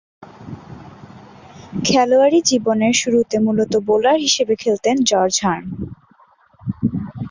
খেলোয়াড়ী 1.85 2.39
জীবনের 2.49 2.93
শুরুতে 3.01 3.35
মূলতঃ 3.39 3.79
বোলার 3.87 4.17
হিসেবে 4.19 4.53
খেলতেন 4.63 4.95
জর্জ 5.09 5.35
হার্ন। 5.43 5.65